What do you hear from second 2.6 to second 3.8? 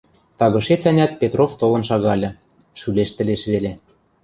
шӱлештӹлеш веле.